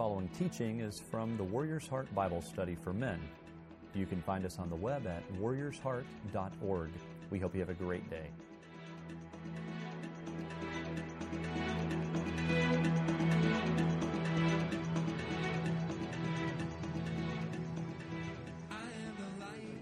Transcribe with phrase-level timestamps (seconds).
[0.00, 3.20] following teaching is from the Warrior's Heart Bible Study for Men.
[3.94, 6.90] You can find us on the web at warriorsheart.org.
[7.28, 8.30] We hope you have a great day.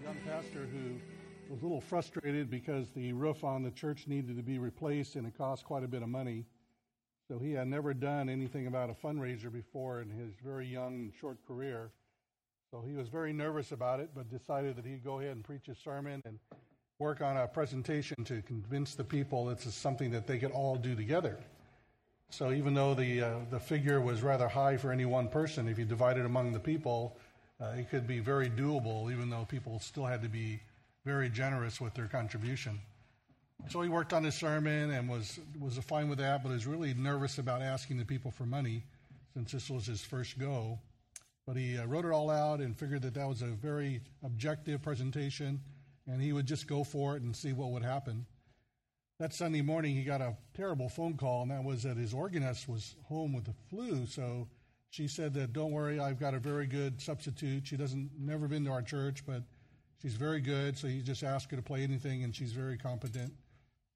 [0.03, 0.99] Young pastor who
[1.49, 5.29] was a little frustrated because the roof on the church needed to be replaced and
[5.29, 6.45] it cost quite a bit of money.
[7.29, 11.37] So he had never done anything about a fundraiser before in his very young short
[11.47, 11.91] career.
[12.71, 15.69] So he was very nervous about it, but decided that he'd go ahead and preach
[15.69, 16.39] a sermon and
[16.99, 20.77] work on a presentation to convince the people this is something that they could all
[20.77, 21.39] do together.
[22.31, 25.79] So even though the uh, the figure was rather high for any one person, if
[25.79, 27.17] you divide it among the people,
[27.61, 29.13] uh, it could be very doable.
[29.13, 30.61] Even though people still had to be
[31.05, 32.81] very generous with their contribution.
[33.67, 36.95] So he worked on his sermon and was was fine with that, but was really
[36.95, 38.85] nervous about asking the people for money
[39.35, 40.79] since this was his first go.
[41.47, 44.81] But he uh, wrote it all out and figured that that was a very objective
[44.81, 45.61] presentation,
[46.07, 48.25] and he would just go for it and see what would happen.
[49.19, 52.69] That Sunday morning, he got a terrible phone call, and that was that his organist
[52.69, 54.07] was home with the flu.
[54.07, 54.49] So
[54.89, 57.67] she said that, "Don't worry, I've got a very good substitute.
[57.67, 59.43] She doesn't never been to our church, but
[60.01, 60.79] she's very good.
[60.79, 63.35] So you just ask her to play anything, and she's very competent."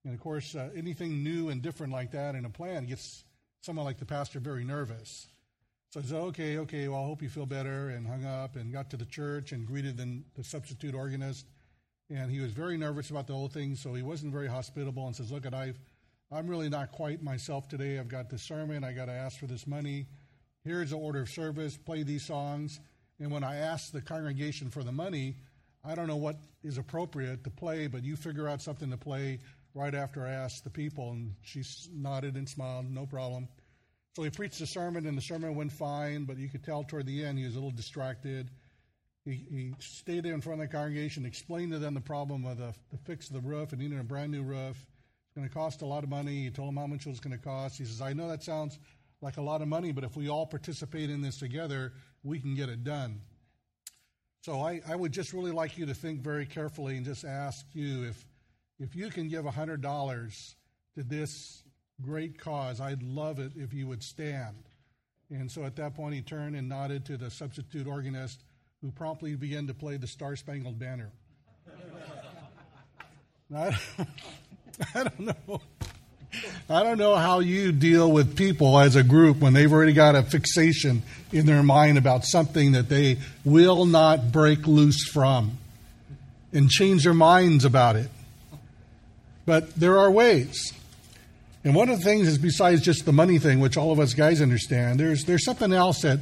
[0.04, 3.24] And of course, uh, anything new and different like that in a plan gets
[3.60, 5.28] someone like the pastor very nervous.
[5.90, 8.72] So I said, okay, okay, well, I hope you feel better, and hung up and
[8.72, 11.46] got to the church and greeted the, the substitute organist.
[12.08, 15.14] And he was very nervous about the whole thing, so he wasn't very hospitable and
[15.14, 15.78] says, look, at I've,
[16.30, 17.98] I'm really not quite myself today.
[17.98, 18.84] I've got this sermon.
[18.84, 20.06] I got to ask for this money.
[20.64, 21.76] Here's the order of service.
[21.76, 22.80] Play these songs.
[23.20, 25.36] And when I ask the congregation for the money,
[25.84, 29.40] I don't know what is appropriate to play, but you figure out something to play
[29.74, 31.10] right after I asked the people.
[31.12, 33.48] And she nodded and smiled, no problem.
[34.14, 37.06] So he preached the sermon, and the sermon went fine, but you could tell toward
[37.06, 38.50] the end he was a little distracted.
[39.24, 42.58] He, he stayed there in front of the congregation, explained to them the problem of
[42.58, 44.76] the, the fix of the roof and needing a brand new roof.
[44.76, 46.42] It's going to cost a lot of money.
[46.42, 47.78] He told them how much it was going to cost.
[47.78, 48.78] He says, I know that sounds
[49.22, 51.92] like a lot of money, but if we all participate in this together,
[52.22, 53.22] we can get it done.
[54.42, 57.64] So I, I would just really like you to think very carefully and just ask
[57.72, 58.26] you if,
[58.78, 60.54] if you can give $100
[60.96, 61.62] to this
[62.00, 64.56] great cause, I'd love it if you would stand.
[65.30, 68.44] And so at that point, he turned and nodded to the substitute organist,
[68.82, 71.10] who promptly began to play the Star Spangled Banner.
[73.54, 73.78] I,
[74.94, 75.60] I don't know.
[76.68, 80.14] I don't know how you deal with people as a group when they've already got
[80.14, 85.58] a fixation in their mind about something that they will not break loose from
[86.52, 88.08] and change their minds about it.
[89.44, 90.72] But there are ways.
[91.64, 94.14] And one of the things is besides just the money thing, which all of us
[94.14, 96.18] guys understand, there's there's something else that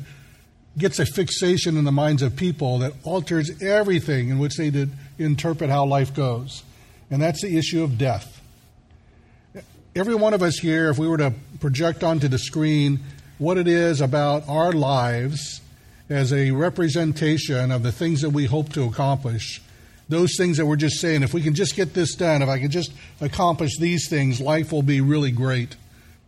[0.76, 4.86] gets a fixation in the minds of people that alters everything in which they
[5.18, 6.62] interpret how life goes.
[7.10, 8.40] And that's the issue of death.
[9.96, 13.00] Every one of us here, if we were to project onto the screen
[13.38, 15.60] what it is about our lives
[16.08, 19.60] as a representation of the things that we hope to accomplish,
[20.10, 22.58] those things that we're just saying, if we can just get this done, if I
[22.58, 25.76] can just accomplish these things, life will be really great.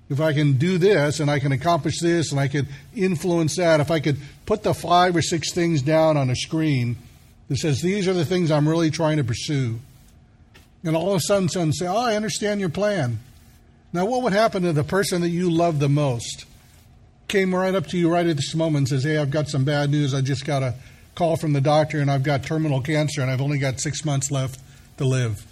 [0.09, 3.81] If I can do this and I can accomplish this and I can influence that,
[3.81, 6.97] if I could put the five or six things down on a screen
[7.49, 9.81] that says, these are the things I'm really trying to pursue.
[10.85, 13.19] And all of a sudden, someone say, Oh, I understand your plan.
[13.93, 16.45] Now, what would happen to the person that you love the most?
[17.29, 19.65] Came right up to you right at this moment and says, Hey, I've got some
[19.65, 20.15] bad news.
[20.15, 20.75] I just got a
[21.15, 24.31] call from the doctor and I've got terminal cancer and I've only got six months
[24.31, 24.61] left
[24.99, 25.45] to live.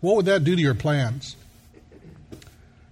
[0.00, 1.36] What would that do to your plans?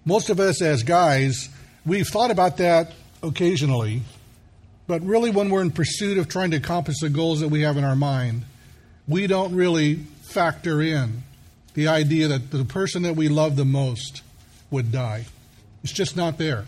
[0.04, 1.48] Most of us as guys,
[1.84, 2.92] we've thought about that
[3.22, 4.02] occasionally,
[4.86, 7.76] but really when we're in pursuit of trying to accomplish the goals that we have
[7.76, 8.42] in our mind,
[9.08, 11.22] we don't really factor in
[11.74, 14.22] the idea that the person that we love the most
[14.70, 15.26] would die.
[15.82, 16.64] It's just not there.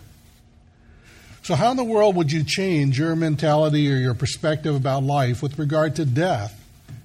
[1.43, 5.43] So, how in the world would you change your mentality or your perspective about life
[5.43, 6.57] with regard to death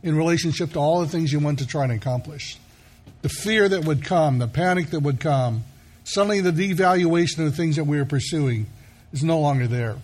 [0.04, 2.56] in relationship to all the things you want to try and accomplish?
[3.22, 5.64] The fear that would come, the panic that would come,
[6.04, 8.66] suddenly the devaluation of the things that we are pursuing
[9.12, 9.96] is no longer there.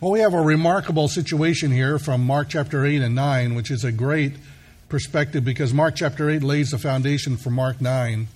[0.00, 3.84] Well, we have a remarkable situation here from Mark chapter 8 and 9, which is
[3.84, 4.32] a great
[4.88, 8.28] perspective because Mark chapter 8 lays the foundation for Mark 9.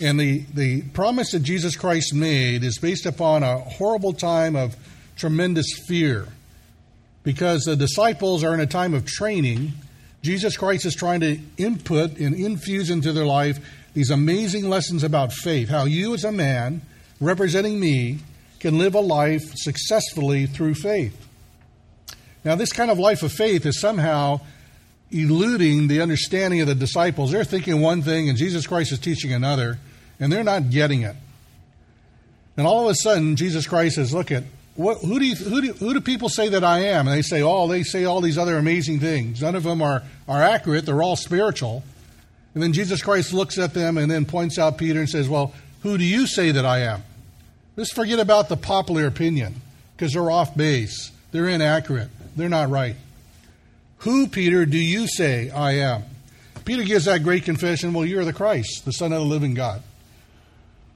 [0.00, 4.76] And the, the promise that Jesus Christ made is based upon a horrible time of
[5.16, 6.26] tremendous fear.
[7.22, 9.72] Because the disciples are in a time of training,
[10.22, 13.58] Jesus Christ is trying to input and infuse into their life
[13.92, 15.68] these amazing lessons about faith.
[15.68, 16.82] How you, as a man,
[17.20, 18.20] representing me,
[18.58, 21.26] can live a life successfully through faith.
[22.44, 24.40] Now, this kind of life of faith is somehow
[25.10, 27.32] eluding the understanding of the disciples.
[27.32, 29.78] They're thinking one thing and Jesus Christ is teaching another,
[30.20, 31.16] and they're not getting it.
[32.56, 34.44] And all of a sudden, Jesus Christ says, Look at
[34.76, 37.08] what, who, do you, who, do, who do people say that I am?
[37.08, 39.42] And they say, Oh, they say all these other amazing things.
[39.42, 41.82] None of them are, are accurate, they're all spiritual.
[42.54, 45.54] And then Jesus Christ looks at them and then points out Peter and says, Well,
[45.82, 47.02] who do you say that I am?
[47.76, 49.54] Let's forget about the popular opinion
[49.96, 52.96] because they're off base, they're inaccurate, they're not right.
[53.98, 56.02] Who, Peter, do you say I am?
[56.64, 59.82] Peter gives that great confession Well, you're the Christ, the Son of the living God.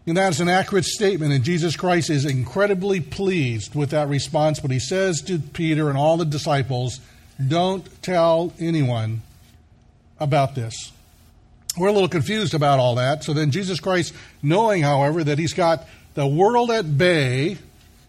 [0.06, 4.60] And that is an accurate statement, and Jesus Christ is incredibly pleased with that response.
[4.60, 7.00] But he says to Peter and all the disciples,
[7.46, 9.22] Don't tell anyone
[10.20, 10.92] about this.
[11.78, 13.24] We're a little confused about all that.
[13.24, 17.56] So then, Jesus Christ, knowing, however, that he's got the world at bay,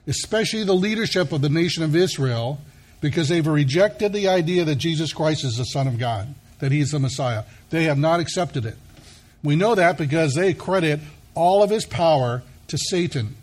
[0.06, 2.60] especially the leadership of the nation of Israel,
[3.02, 6.28] because they've rejected the idea that Jesus Christ is the Son of God,
[6.60, 7.44] that he's the Messiah.
[7.70, 8.76] They have not accepted it.
[9.44, 11.00] We know that because they credit
[11.36, 13.36] all of his power to Satan,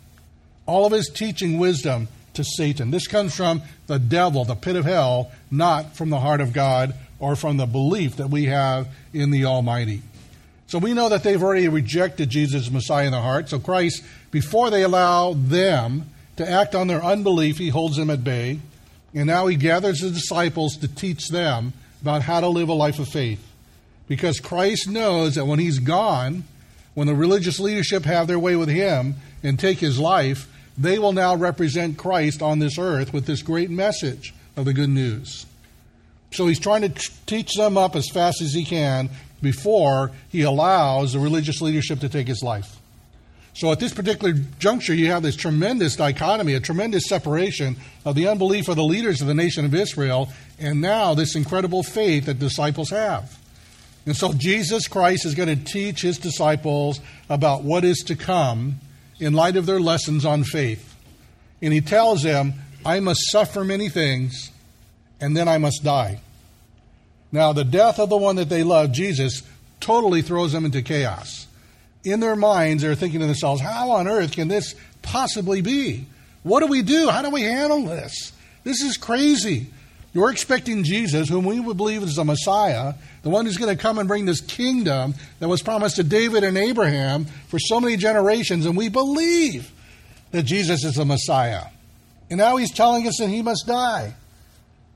[0.65, 2.91] all of his teaching wisdom to Satan.
[2.91, 6.95] This comes from the devil, the pit of hell, not from the heart of God
[7.19, 10.01] or from the belief that we have in the Almighty.
[10.67, 13.49] So we know that they've already rejected Jesus Messiah in their heart.
[13.49, 18.23] So Christ, before they allow them to act on their unbelief, he holds them at
[18.23, 18.59] bay.
[19.13, 22.97] And now he gathers the disciples to teach them about how to live a life
[22.97, 23.47] of faith.
[24.07, 26.43] Because Christ knows that when he's gone,
[26.93, 30.47] when the religious leadership have their way with him and take his life,
[30.77, 34.89] they will now represent Christ on this earth with this great message of the good
[34.89, 35.45] news.
[36.31, 39.09] So he's trying to t- teach them up as fast as he can
[39.41, 42.79] before he allows the religious leadership to take his life.
[43.55, 48.27] So at this particular juncture, you have this tremendous dichotomy, a tremendous separation of the
[48.27, 50.29] unbelief of the leaders of the nation of Israel,
[50.59, 53.37] and now this incredible faith that disciples have.
[54.05, 58.79] And so Jesus Christ is going to teach his disciples about what is to come
[59.19, 60.95] in light of their lessons on faith.
[61.61, 62.53] And he tells them,
[62.85, 64.51] I must suffer many things,
[65.21, 66.19] and then I must die.
[67.31, 69.41] Now, the death of the one that they love, Jesus,
[69.79, 71.47] totally throws them into chaos.
[72.03, 76.05] In their minds, they're thinking to themselves, how on earth can this possibly be?
[76.43, 77.09] What do we do?
[77.09, 78.33] How do we handle this?
[78.65, 79.67] This is crazy.
[80.13, 82.93] You're expecting Jesus, whom we would believe is the Messiah,
[83.23, 86.43] the one who's going to come and bring this kingdom that was promised to David
[86.43, 89.71] and Abraham for so many generations, and we believe
[90.31, 91.63] that Jesus is the Messiah.
[92.29, 94.13] And now he's telling us that he must die.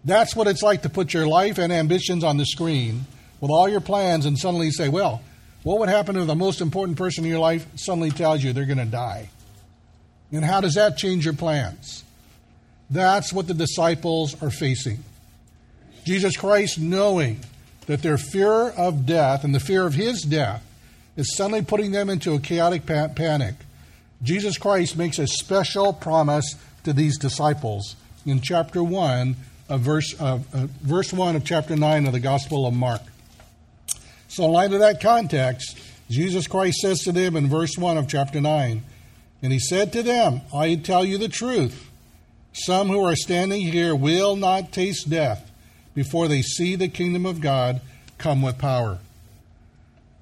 [0.06, 3.06] That's what it's like to put your life and ambitions on the screen
[3.42, 5.22] with all your plans and suddenly say, well,
[5.64, 8.66] what would happen if the most important person in your life suddenly tells you they're
[8.66, 9.30] going to die?
[10.32, 12.04] And how does that change your plans?
[12.90, 15.04] That's what the disciples are facing.
[16.06, 17.42] Jesus Christ, knowing
[17.88, 20.64] that their fear of death and the fear of his death
[21.16, 23.56] is suddenly putting them into a chaotic panic,
[24.24, 27.96] Jesus Christ makes a special promise to these disciples
[28.26, 29.36] in chapter 1
[29.70, 30.40] of verse, uh,
[30.82, 33.02] verse 1 of chapter 9 of the Gospel of Mark.
[34.28, 35.78] So, in light of that context,
[36.10, 38.84] Jesus Christ says to them in verse 1 of chapter 9,
[39.42, 41.87] And he said to them, I tell you the truth.
[42.66, 45.52] Some who are standing here will not taste death
[45.94, 47.82] before they see the kingdom of God
[48.18, 48.98] come with power.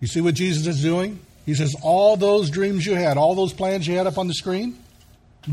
[0.01, 1.20] You see what Jesus is doing?
[1.46, 4.34] He says, All those dreams you had, all those plans you had up on the
[4.34, 4.77] screen,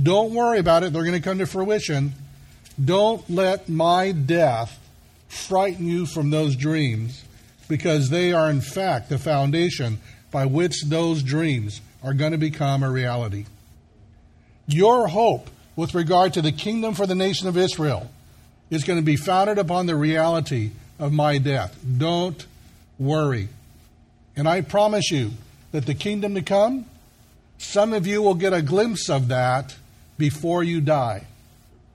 [0.01, 0.93] don't worry about it.
[0.93, 2.13] They're going to come to fruition.
[2.83, 4.79] Don't let my death
[5.29, 7.23] frighten you from those dreams
[7.69, 10.01] because they are, in fact, the foundation
[10.33, 13.47] by which those dreams are going to become a reality.
[14.67, 18.11] Your hope with regard to the kingdom for the nation of Israel
[18.71, 21.79] is going to be founded upon the reality of my death.
[21.99, 22.47] Don't
[22.99, 23.49] worry.
[24.37, 25.33] And I promise you
[25.73, 26.87] that the kingdom to come,
[27.59, 29.77] some of you will get a glimpse of that
[30.19, 31.27] before you die.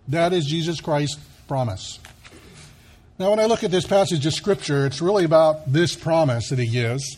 [0.08, 2.00] That is Jesus Christ's promise.
[3.20, 6.60] Now, when I look at this passage of Scripture, it's really about this promise that
[6.60, 7.18] he gives.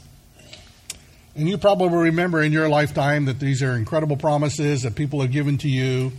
[1.35, 5.31] And you probably remember in your lifetime that these are incredible promises that people have
[5.31, 6.13] given to you,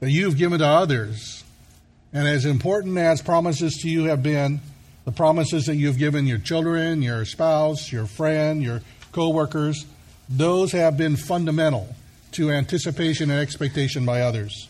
[0.00, 1.44] that you've given to others.
[2.12, 4.60] And as important as promises to you have been,
[5.04, 9.86] the promises that you've given your children, your spouse, your friend, your co-workers,
[10.28, 11.94] those have been fundamental
[12.32, 14.68] to anticipation and expectation by others.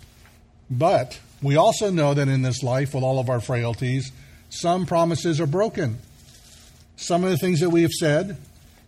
[0.71, 4.13] But we also know that in this life, with all of our frailties,
[4.51, 5.99] some promises are broken.
[6.97, 8.37] Some of the things that we have said,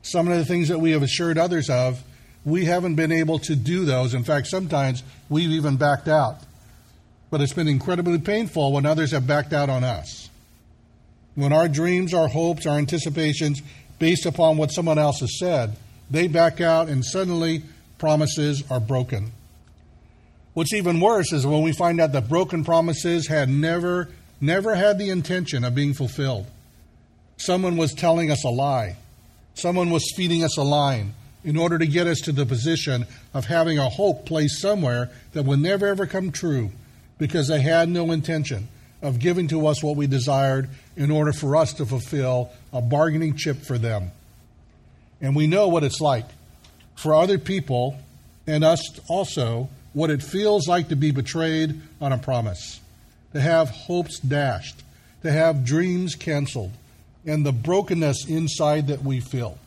[0.03, 2.03] some of the things that we have assured others of,
[2.45, 4.15] we haven't been able to do those.
[4.15, 6.39] In fact, sometimes we've even backed out.
[7.31, 10.31] But it's been incredibly painful when others have backed out on us.
[11.35, 13.63] When our dreams, our hopes, our anticipations,
[13.99, 15.77] based upon what someone else has said,
[16.11, 17.63] they back out and suddenly
[17.99, 19.31] promises are broken.
[20.55, 24.09] What's even worse is when we find out that broken promises had never,
[24.41, 26.47] never had the intention of being fulfilled.
[27.37, 28.97] Someone was telling us a lie.
[29.55, 31.15] Someone was feeding us a line
[31.45, 35.45] in order to get us to the position of having a hope placed somewhere that
[35.45, 36.71] would never ever come true
[37.19, 38.69] because they had no intention
[39.03, 43.37] of giving to us what we desired in order for us to fulfill a bargaining
[43.37, 44.11] chip for them.
[45.21, 46.27] And we know what it's like
[46.97, 47.99] for other people
[48.47, 52.81] and us also what it feels like to be betrayed on a promise,
[53.33, 54.83] to have hopes dashed,
[55.23, 56.73] to have dreams canceled,
[57.27, 59.59] and the brokenness inside that we feel.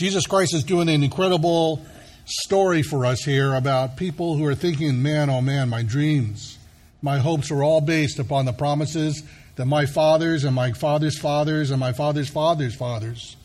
[0.00, 1.84] Jesus Christ is doing an incredible
[2.24, 6.56] story for us here about people who are thinking, man, oh man, my dreams,
[7.02, 9.22] my hopes are all based upon the promises
[9.56, 13.36] that my fathers and my father's fathers and my father's father's fathers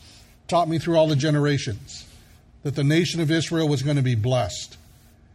[0.48, 2.06] taught me through all the generations
[2.62, 4.78] that the nation of Israel was going to be blessed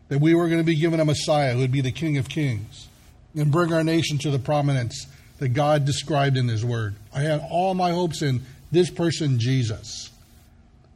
[0.07, 2.29] that we were going to be given a Messiah who would be the King of
[2.29, 2.87] Kings
[3.35, 5.05] and bring our nation to the prominence
[5.37, 6.95] that God described in His Word.
[7.13, 10.10] I had all my hopes in this person, Jesus.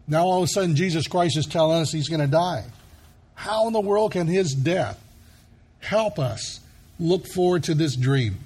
[0.07, 2.63] Now, all of a sudden, Jesus Christ is telling us He's going to die.
[3.33, 5.01] How in the world can His death
[5.79, 6.59] help us
[6.99, 8.37] look forward to this dream?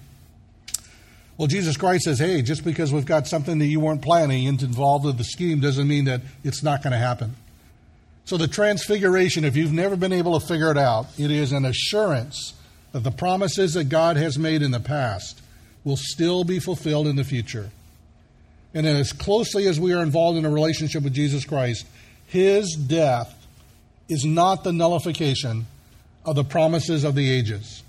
[1.38, 4.62] Well, Jesus Christ says, hey, just because we've got something that you weren't planning and
[4.62, 7.36] involved with the scheme doesn't mean that it's not going to happen.
[8.26, 11.66] So, the transfiguration, if you've never been able to figure it out, it is an
[11.66, 12.54] assurance
[12.92, 15.42] that the promises that God has made in the past
[15.84, 17.72] will still be fulfilled in the future.
[18.74, 21.86] And as closely as we are involved in a relationship with Jesus Christ,
[22.28, 23.36] his death
[24.08, 25.66] is not the nullification
[26.26, 27.84] of the promises of the ages.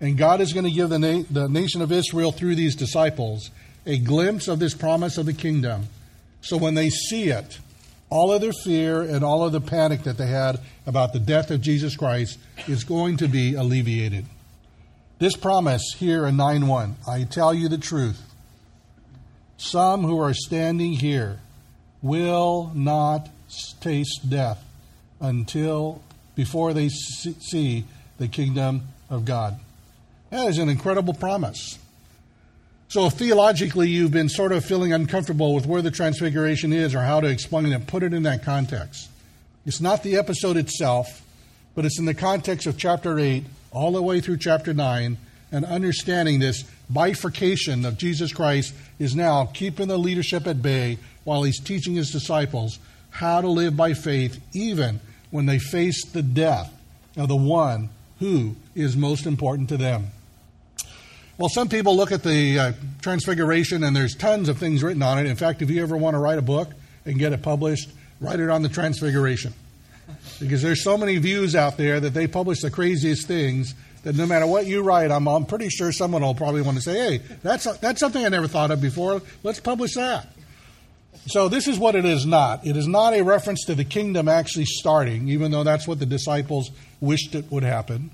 [0.00, 3.50] And God is going to give the, na- the nation of Israel, through these disciples,
[3.86, 5.88] a glimpse of this promise of the kingdom.
[6.40, 7.58] So when they see it,
[8.10, 11.50] all of their fear and all of the panic that they had about the death
[11.50, 12.38] of Jesus Christ
[12.68, 14.26] is going to be alleviated.
[15.18, 18.20] This promise here in 9 1 I tell you the truth.
[19.64, 21.38] Some who are standing here
[22.02, 23.30] will not
[23.80, 24.62] taste death
[25.20, 26.02] until
[26.34, 27.84] before they see
[28.18, 29.58] the kingdom of God.
[30.28, 31.78] That is an incredible promise.
[32.88, 37.00] So, if theologically you've been sort of feeling uncomfortable with where the transfiguration is or
[37.00, 39.08] how to explain it, put it in that context.
[39.64, 41.22] It's not the episode itself,
[41.74, 45.16] but it's in the context of chapter 8 all the way through chapter 9
[45.50, 51.42] and understanding this bifurcation of Jesus Christ is now keeping the leadership at bay while
[51.42, 52.78] he's teaching his disciples
[53.10, 55.00] how to live by faith even
[55.30, 56.72] when they face the death
[57.16, 57.88] of the one
[58.18, 60.06] who is most important to them.
[61.36, 62.72] Well, some people look at the uh,
[63.02, 65.26] Transfiguration and there's tons of things written on it.
[65.26, 66.70] In fact, if you ever want to write a book
[67.04, 69.52] and get it published, write it on the Transfiguration.
[70.38, 73.74] Because there's so many views out there that they publish the craziest things
[74.04, 76.82] that no matter what you write, I'm, I'm pretty sure someone will probably want to
[76.82, 79.22] say, hey, that's, a, that's something I never thought of before.
[79.42, 80.28] Let's publish that.
[81.26, 82.66] So, this is what it is not.
[82.66, 86.06] It is not a reference to the kingdom actually starting, even though that's what the
[86.06, 86.70] disciples
[87.00, 88.10] wished it would happen.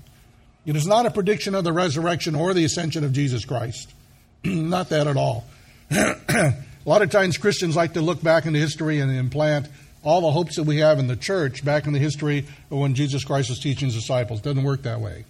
[0.65, 3.91] It is not a prediction of the resurrection or the ascension of Jesus Christ.
[4.45, 5.45] not that at all.
[5.91, 6.53] a
[6.85, 9.67] lot of times Christians like to look back into history and implant
[10.03, 12.95] all the hopes that we have in the church back in the history of when
[12.95, 14.39] Jesus Christ was teaching his disciples.
[14.39, 15.25] It doesn't work that way.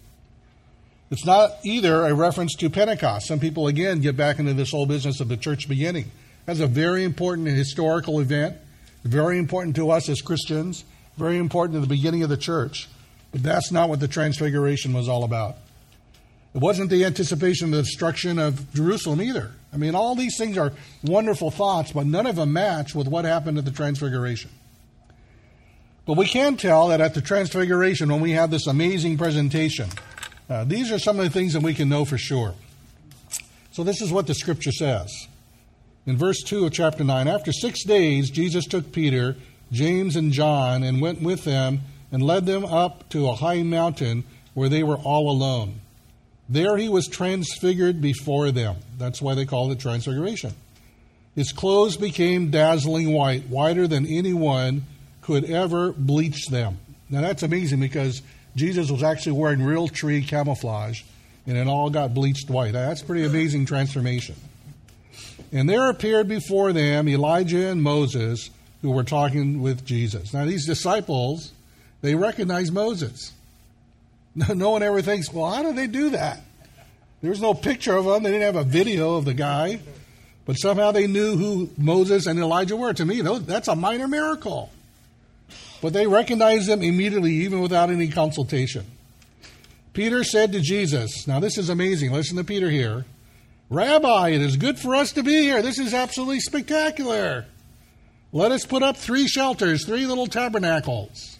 [1.12, 3.28] It's not either a reference to Pentecost.
[3.28, 6.10] Some people, again, get back into this whole business of the church beginning.
[6.46, 8.56] That's a very important historical event,
[9.04, 10.86] very important to us as Christians,
[11.18, 12.88] very important to the beginning of the church.
[13.34, 15.58] But that's not what the Transfiguration was all about.
[16.56, 19.52] It wasn't the anticipation of the destruction of Jerusalem either.
[19.74, 20.72] I mean, all these things are
[21.04, 24.52] wonderful thoughts, but none of them match with what happened at the Transfiguration.
[26.06, 29.90] But we can tell that at the Transfiguration, when we have this amazing presentation,
[30.52, 32.54] uh, these are some of the things that we can know for sure.
[33.72, 35.10] So, this is what the scripture says.
[36.06, 39.38] In verse 2 of chapter 9, after six days, Jesus took Peter,
[39.72, 41.82] James, and John and went with them
[42.12, 45.80] and led them up to a high mountain where they were all alone.
[46.50, 48.76] There he was transfigured before them.
[48.98, 50.54] That's why they call it transfiguration.
[51.34, 54.84] His clothes became dazzling white, whiter than anyone
[55.22, 56.80] could ever bleach them.
[57.10, 58.22] Now that's amazing because
[58.56, 61.04] Jesus was actually wearing real tree camouflage
[61.48, 62.74] and it all got bleached white.
[62.74, 64.36] That's pretty amazing transformation.
[65.52, 68.50] And there appeared before them Elijah and Moses
[68.82, 70.34] who were talking with Jesus.
[70.34, 71.52] Now, these disciples,
[72.02, 73.34] they recognize Moses.
[74.34, 76.40] No one ever thinks, well, how did they do that?
[77.22, 78.24] There's no picture of them.
[78.24, 79.82] They didn't have a video of the guy.
[80.46, 82.94] But somehow they knew who Moses and Elijah were.
[82.94, 84.72] To me, that's a minor miracle.
[85.82, 88.86] But they recognized them immediately, even without any consultation.
[89.94, 92.12] Peter said to Jesus, Now this is amazing.
[92.12, 93.06] Listen to Peter here.
[93.70, 95.62] Rabbi, it is good for us to be here.
[95.62, 97.46] This is absolutely spectacular.
[98.32, 101.40] Let us put up three shelters, three little tabernacles.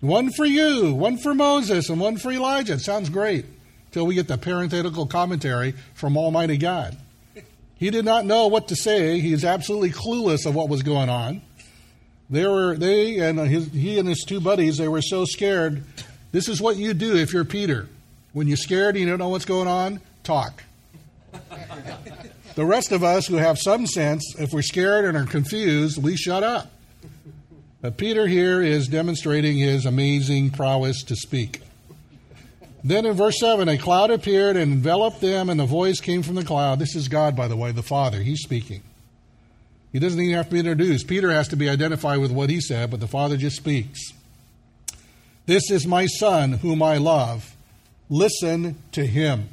[0.00, 2.74] One for you, one for Moses, and one for Elijah.
[2.74, 3.46] It sounds great
[3.92, 6.96] till we get the parenthetical commentary from Almighty God.
[7.76, 9.20] He did not know what to say.
[9.20, 11.42] He is absolutely clueless of what was going on.
[12.28, 14.78] They were they and his, he and his two buddies.
[14.78, 15.84] They were so scared.
[16.32, 17.88] This is what you do if you're Peter.
[18.32, 20.62] When you're scared and you don't know what's going on, talk.
[22.54, 26.16] the rest of us who have some sense, if we're scared and are confused, we
[26.16, 26.72] shut up.
[27.80, 31.62] But Peter here is demonstrating his amazing prowess to speak.
[32.82, 36.34] Then in verse 7, a cloud appeared and enveloped them, and a voice came from
[36.34, 36.78] the cloud.
[36.78, 38.22] This is God, by the way, the Father.
[38.22, 38.82] He's speaking.
[39.96, 41.08] He doesn't even have to be introduced.
[41.08, 44.12] Peter has to be identified with what he said, but the Father just speaks.
[45.46, 47.56] This is my Son, whom I love.
[48.10, 49.48] Listen to him.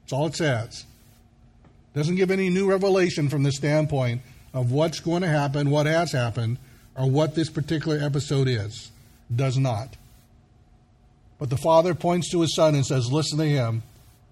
[0.00, 0.86] That's all it says.
[1.94, 4.22] Doesn't give any new revelation from the standpoint
[4.54, 6.56] of what's going to happen, what has happened,
[6.96, 8.90] or what this particular episode is.
[9.36, 9.98] Does not.
[11.38, 13.82] But the Father points to His Son and says, Listen to Him.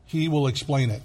[0.06, 1.02] He will explain it.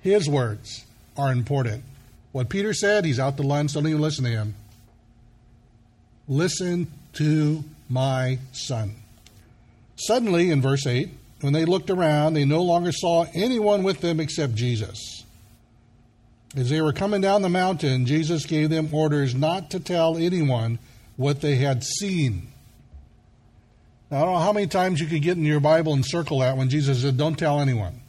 [0.00, 0.84] His words
[1.18, 1.84] are important.
[2.32, 4.54] What Peter said, he's out to lunch, don't even listen to him.
[6.28, 8.94] Listen to my son.
[9.96, 11.10] Suddenly, in verse 8,
[11.40, 15.24] when they looked around, they no longer saw anyone with them except Jesus.
[16.56, 20.78] As they were coming down the mountain, Jesus gave them orders not to tell anyone
[21.16, 22.48] what they had seen.
[24.10, 26.40] Now, I don't know how many times you could get in your Bible and circle
[26.40, 28.00] that when Jesus said, Don't tell anyone.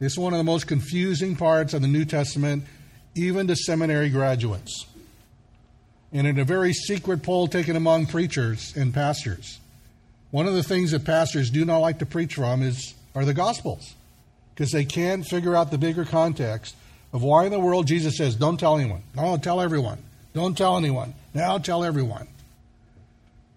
[0.00, 2.64] Is one of the most confusing parts of the New Testament,
[3.14, 4.86] even to seminary graduates.
[6.12, 9.58] And in a very secret poll taken among preachers and pastors,
[10.30, 13.34] one of the things that pastors do not like to preach from is are the
[13.34, 13.94] Gospels,
[14.54, 16.74] because they can't figure out the bigger context
[17.12, 19.98] of why in the world Jesus says, "Don't tell anyone." No, tell everyone.
[20.34, 21.14] Don't tell anyone.
[21.32, 22.26] Now tell everyone.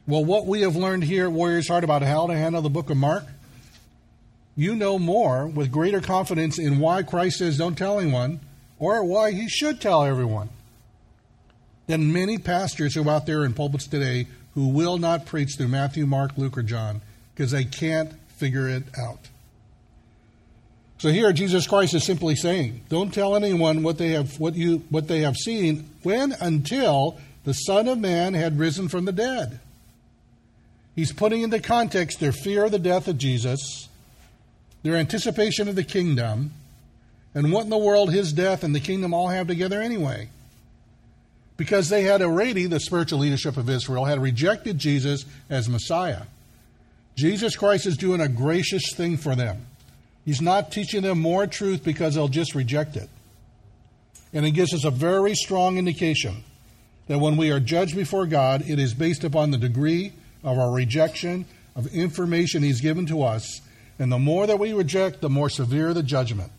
[0.05, 2.91] Well, what we have learned here at Warriors Heart about how to handle the book
[2.91, 3.25] of Mark,
[4.57, 8.41] you know more with greater confidence in why Christ says don't tell anyone
[8.79, 10.49] or why he should tell everyone
[11.85, 15.67] than many pastors who are out there in pulpits today who will not preach through
[15.67, 17.01] Matthew, Mark, Luke, or John
[17.33, 19.19] because they can't figure it out.
[20.97, 24.79] So here Jesus Christ is simply saying, don't tell anyone what they have what you
[24.89, 29.59] what they have seen when until the Son of Man had risen from the dead.
[30.95, 33.87] He's putting into context their fear of the death of Jesus,
[34.83, 36.51] their anticipation of the kingdom,
[37.33, 40.29] and what in the world his death and the kingdom all have together anyway.
[41.57, 46.23] Because they had already, the spiritual leadership of Israel, had rejected Jesus as Messiah.
[47.17, 49.65] Jesus Christ is doing a gracious thing for them.
[50.23, 53.09] He's not teaching them more truth because they'll just reject it.
[54.33, 56.43] And it gives us a very strong indication
[57.07, 60.11] that when we are judged before God, it is based upon the degree
[60.43, 63.61] of our rejection of information He's given to us.
[63.99, 66.51] And the more that we reject, the more severe the judgment.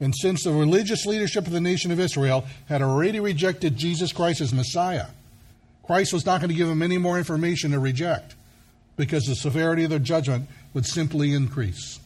[0.00, 4.40] And since the religious leadership of the nation of Israel had already rejected Jesus Christ
[4.40, 5.06] as Messiah,
[5.84, 8.34] Christ was not going to give them any more information to reject
[8.96, 11.98] because the severity of their judgment would simply increase.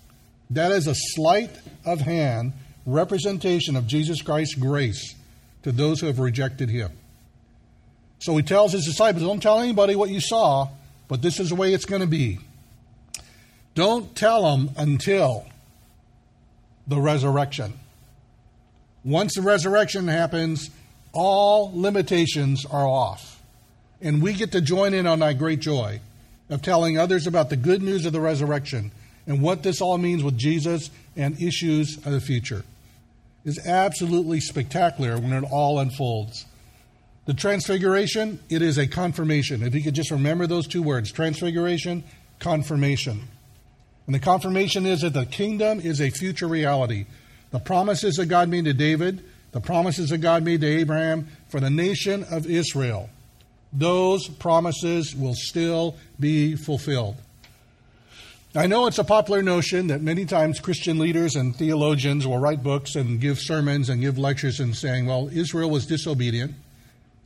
[0.51, 1.51] That is a sleight
[1.85, 2.53] of hand
[2.87, 5.15] representation of Jesus Christ's grace
[5.63, 6.93] to those who have rejected him.
[8.19, 10.69] So he tells his disciples, Don't tell anybody what you saw,
[11.09, 12.39] but this is the way it's going to be.
[13.75, 15.47] Don't tell them until
[16.87, 17.75] the resurrection.
[19.05, 20.71] Once the resurrection happens,
[21.13, 23.43] all limitations are off.
[24.01, 26.01] And we get to join in on that great joy
[26.51, 28.93] of telling others about the good news of the resurrection
[29.27, 32.65] and what this all means with Jesus and issues of the future.
[33.45, 36.47] Is absolutely spectacular when it all unfolds.
[37.27, 39.63] The transfiguration, it is a confirmation.
[39.63, 42.05] If you could just remember those two words transfiguration,
[42.39, 43.29] confirmation.
[44.07, 47.07] And the confirmation is that the kingdom is a future reality.
[47.51, 51.61] The promises that God made to David, the promises that God made to Abraham for
[51.61, 53.09] the nation of Israel,
[53.73, 57.17] those promises will still be fulfilled.
[58.57, 62.63] I know it's a popular notion that many times Christian leaders and theologians will write
[62.63, 66.55] books and give sermons and give lectures and saying, well, Israel was disobedient,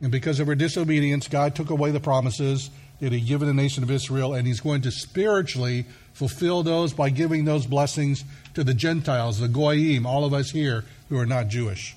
[0.01, 3.83] and because of her disobedience, God took away the promises that He'd given the nation
[3.83, 5.85] of Israel, and He's going to spiritually
[6.19, 10.85] fulfill those by giving those blessings to the Gentiles, the Goyim, all of us here
[11.09, 11.97] who are not Jewish.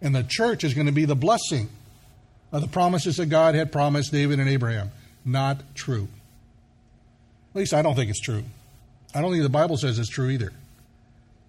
[0.00, 1.68] And the church is going to be the blessing
[2.50, 4.90] of the promises that God had promised David and Abraham.
[5.22, 6.08] Not true.
[7.52, 8.42] At least I don't think it's true.
[9.14, 10.54] I don't think the Bible says it's true either.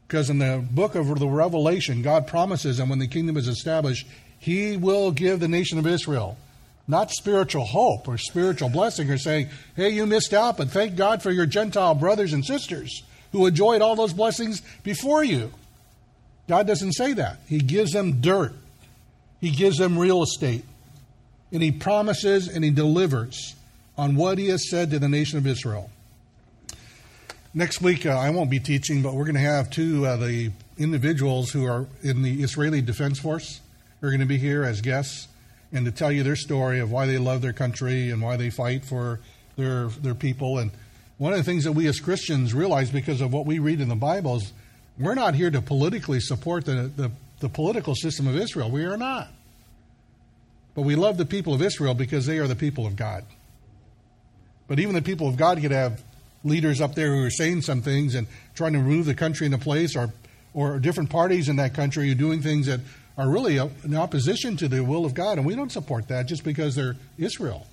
[0.05, 4.05] Because in the book of the Revelation, God promises and when the kingdom is established,
[4.39, 6.36] He will give the nation of Israel
[6.89, 11.21] not spiritual hope or spiritual blessing or saying, hey, you missed out, but thank God
[11.21, 15.52] for your Gentile brothers and sisters who enjoyed all those blessings before you.
[16.47, 17.38] God doesn't say that.
[17.47, 18.54] He gives them dirt,
[19.39, 20.65] He gives them real estate,
[21.52, 23.56] and He promises and He delivers
[23.95, 25.91] on what He has said to the nation of Israel.
[27.54, 30.25] Next week, uh, I won't be teaching, but we're going to have two of uh,
[30.25, 33.62] the individuals who are in the Israeli Defense Force.
[34.02, 35.28] They're going to be here as guests
[35.71, 38.49] and to tell you their story of why they love their country and why they
[38.49, 39.19] fight for
[39.55, 40.58] their, their people.
[40.58, 40.71] And
[41.17, 43.89] one of the things that we as Christians realize because of what we read in
[43.89, 44.53] the Bible is
[44.97, 48.69] we're not here to politically support the, the, the political system of Israel.
[48.69, 49.27] We are not.
[50.75, 53.25] But we love the people of Israel because they are the people of God.
[54.67, 56.03] But even the people of God could have
[56.43, 59.58] leaders up there who are saying some things and trying to move the country into
[59.58, 60.13] place, or
[60.53, 62.79] or different parties in that country who are doing things that
[63.19, 66.43] are really in opposition to the will of God, and we don't support that just
[66.43, 67.67] because they're Israel.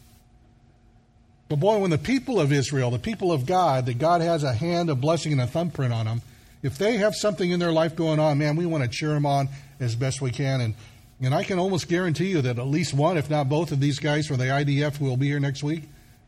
[1.49, 4.53] But boy, when the people of Israel, the people of God, that God has a
[4.53, 6.23] hand of blessing and a thumbprint on them,
[6.63, 9.25] if they have something in their life going on, man, we want to cheer them
[9.25, 10.61] on as best we can.
[10.61, 10.75] And
[11.19, 13.99] and I can almost guarantee you that at least one, if not both of these
[13.99, 15.85] guys from the IDF who will be here next week,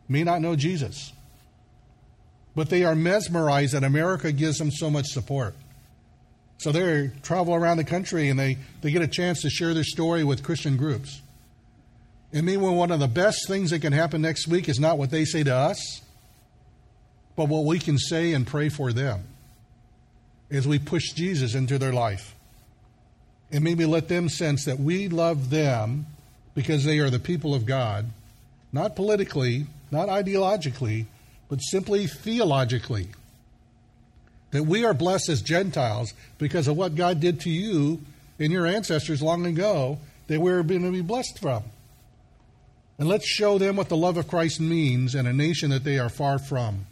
[0.09, 1.13] may not know Jesus
[2.59, 5.55] but they are mesmerized that America gives them so much support.
[6.59, 9.85] So they travel around the country and they, they get a chance to share their
[9.85, 11.23] story with Christian groups.
[12.33, 15.11] And maybe one of the best things that can happen next week is not what
[15.11, 16.03] they say to us,
[17.37, 19.23] but what we can say and pray for them
[20.51, 22.35] as we push Jesus into their life.
[23.51, 26.07] And maybe let them sense that we love them
[26.55, 28.07] because they are the people of God,
[28.73, 31.07] not politically, not ideologically,
[31.49, 33.09] but simply theologically.
[34.51, 38.01] That we are blessed as Gentiles because of what God did to you
[38.39, 41.65] and your ancestors long ago that we're going to be blessed from.
[42.99, 45.99] And let's show them what the love of Christ means in a nation that they
[45.99, 46.87] are far from.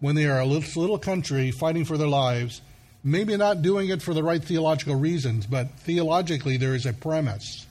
[0.00, 2.60] When they are a little, country fighting for their lives,
[3.02, 7.66] maybe not doing it for the right theological reasons, but theologically there is a premise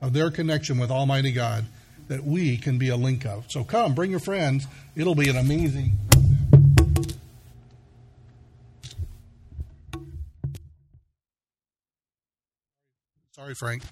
[0.00, 1.66] of their connection with Almighty God
[2.08, 3.44] that we can be a link of.
[3.50, 4.66] So come, bring your friends.
[4.96, 5.92] It'll be an amazing.
[13.48, 13.82] Sorry, Frank.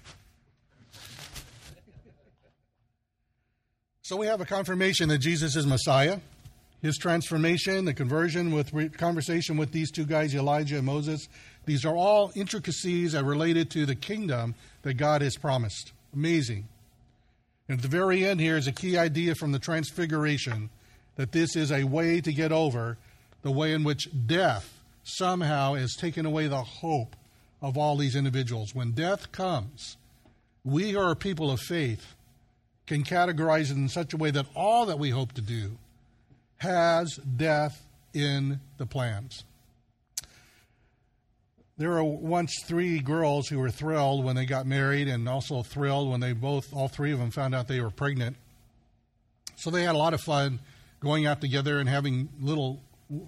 [4.03, 6.19] So we have a confirmation that Jesus is Messiah.
[6.83, 11.27] His transformation, the conversion with re- conversation with these two guys, Elijah and Moses,
[11.65, 15.91] these are all intricacies that are related to the kingdom that God has promised.
[16.13, 16.67] Amazing.
[17.67, 20.69] And at the very end here is a key idea from the Transfiguration
[21.15, 22.99] that this is a way to get over
[23.41, 27.15] the way in which death somehow has taken away the hope
[27.61, 28.75] of all these individuals.
[28.75, 29.97] When death comes,
[30.63, 32.15] we who are people of faith
[32.85, 35.77] can categorize it in such a way that all that we hope to do
[36.57, 39.43] has death in the plans.
[41.77, 46.09] There were once three girls who were thrilled when they got married and also thrilled
[46.09, 48.35] when they both, all three of them, found out they were pregnant.
[49.57, 50.59] So they had a lot of fun
[50.99, 52.81] going out together and having little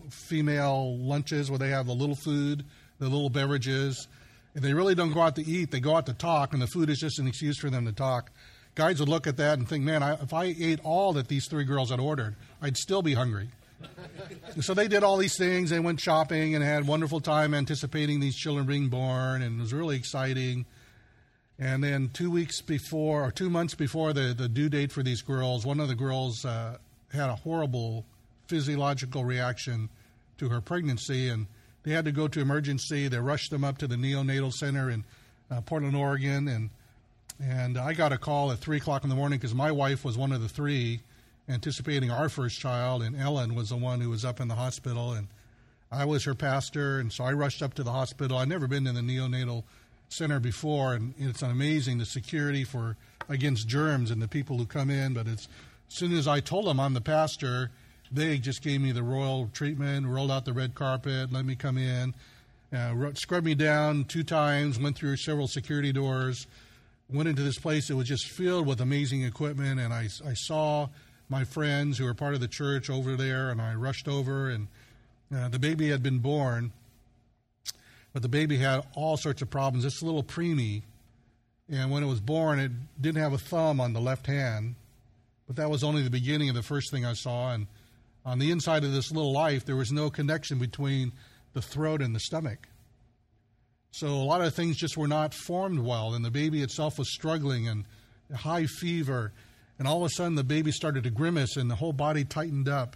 [0.10, 2.66] female lunches where they have the little food,
[2.98, 4.08] the little beverages.
[4.54, 6.90] They really don't go out to eat, they go out to talk, and the food
[6.90, 8.32] is just an excuse for them to talk.
[8.76, 11.48] Guys would look at that and think, man, I, if I ate all that these
[11.48, 13.50] three girls had ordered, I'd still be hungry
[14.62, 15.70] so they did all these things.
[15.70, 19.62] They went shopping and had a wonderful time anticipating these children being born, and it
[19.62, 20.66] was really exciting.
[21.58, 25.22] And then two weeks before, or two months before the, the due date for these
[25.22, 26.78] girls, one of the girls uh,
[27.12, 28.06] had a horrible
[28.48, 29.90] physiological reaction
[30.38, 31.48] to her pregnancy, and
[31.90, 33.08] they had to go to emergency.
[33.08, 35.04] They rushed them up to the neonatal center in
[35.50, 36.70] uh, Portland, Oregon, and
[37.42, 40.16] and I got a call at three o'clock in the morning because my wife was
[40.16, 41.00] one of the three
[41.48, 45.14] anticipating our first child, and Ellen was the one who was up in the hospital,
[45.14, 45.30] and
[45.92, 48.38] I was her pastor, and so I rushed up to the hospital.
[48.38, 49.64] I'd never been in the neonatal
[50.10, 52.98] center before, and it's amazing the security for
[53.28, 55.16] against germs and the people who come in.
[55.16, 55.48] But as
[55.88, 57.72] soon as I told them I'm the pastor,
[58.12, 61.78] they just gave me the royal treatment, rolled out the red carpet, let me come
[61.78, 62.14] in,
[62.74, 66.48] uh, scrubbed me down two times, went through several security doors,
[67.12, 70.88] went into this place that was just filled with amazing equipment, and I, I saw
[71.30, 74.68] my friends who were part of the church over there, and I rushed over, and
[75.36, 76.72] uh, the baby had been born,
[78.14, 79.84] but the baby had all sorts of problems.
[79.84, 80.82] This little preemie,
[81.70, 84.76] and when it was born, it didn't have a thumb on the left hand,
[85.46, 87.68] but that was only the beginning of the first thing I saw, and
[88.26, 91.12] on the inside of this little life, there was no connection between
[91.54, 92.68] the throat and the stomach.
[93.92, 97.12] So a lot of things just were not formed well, and the baby itself was
[97.12, 97.86] struggling and
[98.34, 99.34] high fever.
[99.78, 102.70] And all of a sudden, the baby started to grimace, and the whole body tightened
[102.70, 102.96] up.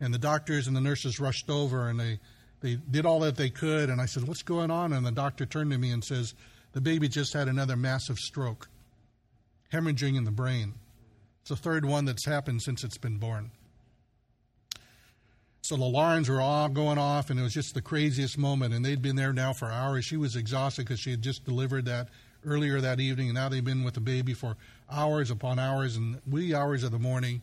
[0.00, 2.20] And the doctors and the nurses rushed over, and they,
[2.60, 3.90] they did all that they could.
[3.90, 4.92] And I said, What's going on?
[4.92, 6.34] And the doctor turned to me and says,
[6.72, 8.68] The baby just had another massive stroke,
[9.72, 10.74] hemorrhaging in the brain.
[11.40, 13.50] It's the third one that's happened since it's been born.
[15.68, 18.72] So the alarms were all going off, and it was just the craziest moment.
[18.72, 20.06] And they'd been there now for hours.
[20.06, 22.08] She was exhausted because she had just delivered that
[22.42, 24.56] earlier that evening, and now they've been with the baby for
[24.90, 27.42] hours upon hours and wee hours of the morning.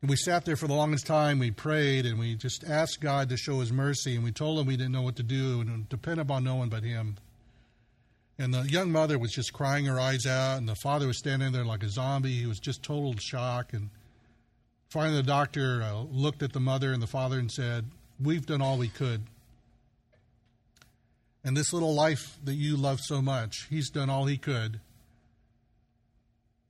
[0.00, 1.38] And we sat there for the longest time.
[1.38, 4.14] We prayed and we just asked God to show His mercy.
[4.14, 6.70] And we told Him we didn't know what to do and depend upon no one
[6.70, 7.16] but Him.
[8.38, 11.52] And the young mother was just crying her eyes out, and the father was standing
[11.52, 12.38] there like a zombie.
[12.38, 13.74] He was just total shock.
[13.74, 13.90] And
[14.96, 17.84] Finally, the doctor uh, looked at the mother and the father and said,
[18.18, 19.24] We've done all we could.
[21.44, 24.80] And this little life that you love so much, he's done all he could.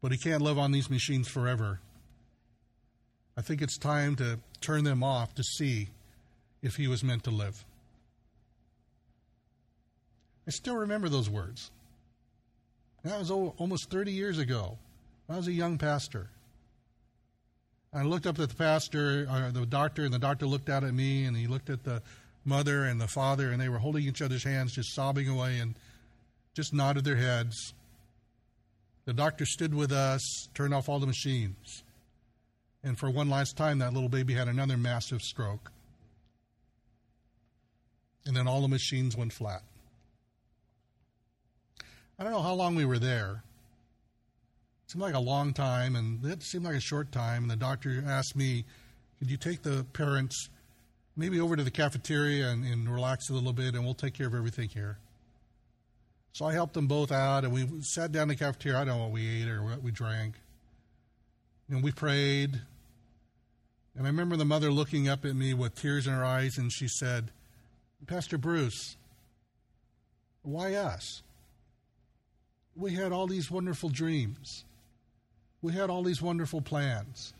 [0.02, 1.78] But he can't live on these machines forever.
[3.36, 5.90] I think it's time to turn them off to see
[6.64, 7.64] if he was meant to live.
[10.48, 11.70] I still remember those words.
[13.04, 14.78] That was almost 30 years ago.
[15.28, 16.30] I was a young pastor.
[17.96, 20.92] I looked up at the pastor, uh, the doctor, and the doctor looked out at
[20.92, 22.02] me, and he looked at the
[22.44, 25.74] mother and the father, and they were holding each other's hands, just sobbing away, and
[26.52, 27.72] just nodded their heads.
[29.06, 30.20] The doctor stood with us,
[30.52, 31.84] turned off all the machines.
[32.84, 35.72] And for one last time, that little baby had another massive stroke.
[38.26, 39.62] And then all the machines went flat.
[42.18, 43.42] I don't know how long we were there
[44.86, 47.42] seemed like a long time, and it seemed like a short time.
[47.42, 48.64] And the doctor asked me,
[49.18, 50.48] "Could you take the parents
[51.16, 54.26] maybe over to the cafeteria and, and relax a little bit, and we'll take care
[54.26, 54.98] of everything here?"
[56.32, 58.78] So I helped them both out, and we sat down in the cafeteria.
[58.78, 60.34] I don't know what we ate or what we drank.
[61.68, 62.60] And we prayed.
[63.96, 66.70] And I remember the mother looking up at me with tears in her eyes, and
[66.70, 67.30] she said,
[68.06, 68.96] Pastor Bruce,
[70.42, 71.22] why us?
[72.76, 74.65] We had all these wonderful dreams
[75.62, 77.32] we had all these wonderful plans.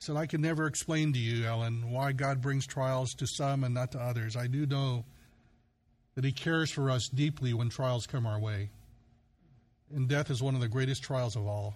[0.00, 3.64] I said, I can never explain to you, Ellen, why God brings trials to some
[3.64, 4.36] and not to others.
[4.36, 5.04] I do know
[6.14, 8.70] that He cares for us deeply when trials come our way.
[9.94, 11.74] And death is one of the greatest trials of all.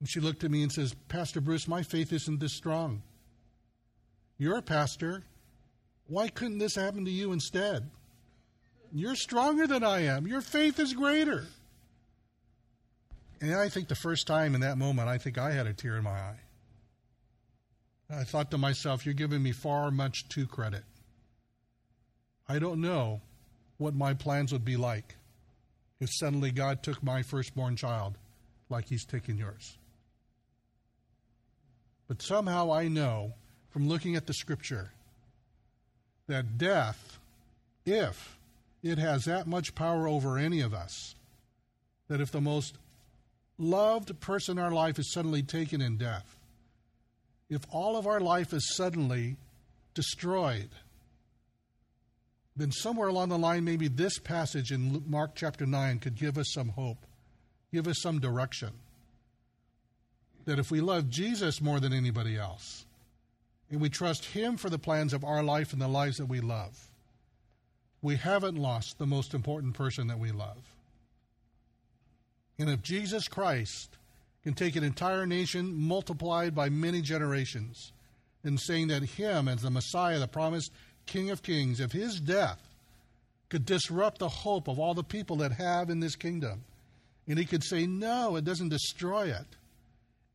[0.00, 3.02] And she looked at me and says, Pastor Bruce, my faith isn't this strong.
[4.36, 5.24] You're a pastor.
[6.06, 7.90] Why couldn't this happen to you instead?
[8.92, 10.26] You're stronger than I am.
[10.26, 11.44] Your faith is greater.
[13.40, 15.96] And I think the first time in that moment, I think I had a tear
[15.96, 16.40] in my eye.
[18.10, 20.84] I thought to myself, you're giving me far much too credit.
[22.48, 23.20] I don't know
[23.76, 25.16] what my plans would be like
[26.00, 28.16] if suddenly God took my firstborn child
[28.70, 29.76] like he's taken yours.
[32.08, 33.34] But somehow I know
[33.70, 34.92] from looking at the scripture
[36.26, 37.18] that death,
[37.84, 38.38] if
[38.82, 41.14] it has that much power over any of us,
[42.08, 42.76] that if the most
[43.58, 46.36] loved person in our life is suddenly taken in death,
[47.50, 49.36] if all of our life is suddenly
[49.94, 50.68] destroyed,
[52.56, 56.52] then somewhere along the line, maybe this passage in Mark chapter 9 could give us
[56.52, 56.98] some hope,
[57.72, 58.70] give us some direction.
[60.44, 62.84] That if we love Jesus more than anybody else,
[63.70, 66.40] and we trust Him for the plans of our life and the lives that we
[66.40, 66.88] love,
[68.02, 70.58] we haven't lost the most important person that we love.
[72.58, 73.96] And if Jesus Christ
[74.42, 77.92] can take an entire nation multiplied by many generations,
[78.44, 80.72] and saying that Him as the Messiah, the promised
[81.06, 82.60] King of Kings, if His death
[83.48, 86.64] could disrupt the hope of all the people that have in this kingdom,
[87.26, 89.46] and He could say, No, it doesn't destroy it,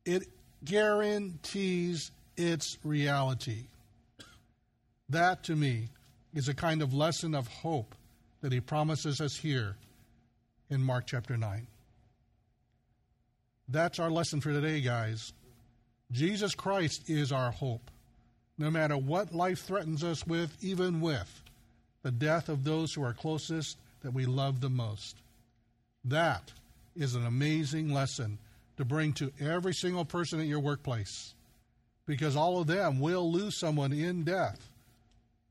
[0.04, 0.28] it
[0.64, 3.64] guarantees its reality.
[5.08, 5.88] That to me
[6.34, 7.94] is a kind of lesson of hope
[8.40, 9.76] that He promises us here
[10.70, 11.66] in Mark chapter 9.
[13.68, 15.32] That's our lesson for today, guys.
[16.12, 17.90] Jesus Christ is our hope.
[18.58, 21.42] No matter what life threatens us with, even with
[22.02, 25.16] the death of those who are closest that we love the most.
[26.04, 26.52] That
[26.94, 28.38] is an amazing lesson
[28.76, 31.34] to bring to every single person at your workplace
[32.06, 34.70] because all of them will lose someone in death,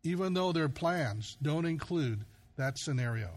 [0.04, 2.20] even though their plans don't include
[2.58, 3.30] that scenario.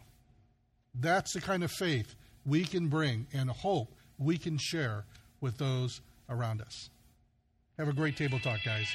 [0.95, 5.05] That's the kind of faith we can bring and hope we can share
[5.41, 6.91] with those around us.
[7.79, 8.89] Have a great table talk, guys.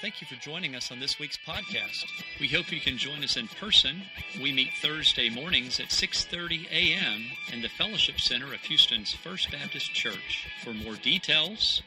[0.00, 2.04] Thank you for joining us on this week's podcast.
[2.38, 4.02] We hope you can join us in person.
[4.38, 7.24] We meet Thursday mornings at 6:30 a.m.
[7.50, 10.46] in the Fellowship Center of Houston's First Baptist Church.
[10.62, 11.82] For more details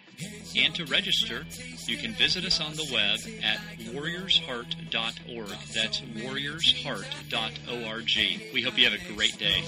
[0.56, 1.46] and to register,
[1.86, 3.60] you can visit us on the web at
[3.94, 5.50] warriorsheart.org.
[5.74, 8.54] That's warriorsheart.org.
[8.54, 9.64] We hope you have a great day.